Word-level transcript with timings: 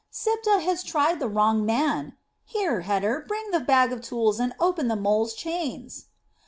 Siptah 0.11 0.59
has 0.61 0.81
tried 0.83 1.19
the 1.19 1.27
wrong 1.29 1.63
man! 1.63 2.17
Here, 2.43 2.81
Heter, 2.81 3.27
bring 3.27 3.51
the 3.51 3.59
bag 3.59 3.91
of 3.93 4.01
tools 4.01 4.39
and 4.39 4.55
open 4.59 4.87
the 4.87 4.95
moles' 4.95 5.35
chains." 5.35 6.07